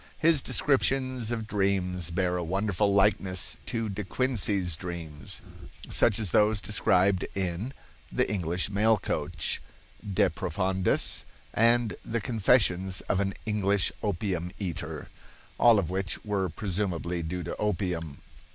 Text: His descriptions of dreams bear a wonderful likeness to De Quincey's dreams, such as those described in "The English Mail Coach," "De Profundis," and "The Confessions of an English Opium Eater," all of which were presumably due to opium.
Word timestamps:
His 0.17 0.41
descriptions 0.41 1.29
of 1.29 1.45
dreams 1.45 2.09
bear 2.09 2.35
a 2.35 2.43
wonderful 2.43 2.91
likeness 2.91 3.57
to 3.67 3.87
De 3.87 4.03
Quincey's 4.03 4.75
dreams, 4.75 5.41
such 5.91 6.17
as 6.17 6.31
those 6.31 6.59
described 6.59 7.27
in 7.35 7.71
"The 8.11 8.27
English 8.27 8.71
Mail 8.71 8.97
Coach," 8.97 9.61
"De 10.01 10.31
Profundis," 10.31 11.23
and 11.53 11.95
"The 12.03 12.19
Confessions 12.19 13.01
of 13.01 13.19
an 13.19 13.35
English 13.45 13.91
Opium 14.01 14.51
Eater," 14.57 15.09
all 15.59 15.77
of 15.77 15.91
which 15.91 16.25
were 16.25 16.49
presumably 16.49 17.21
due 17.21 17.43
to 17.43 17.55
opium. 17.57 18.21